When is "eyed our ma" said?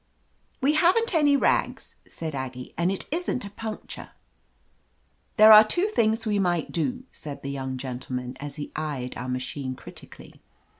8.75-9.37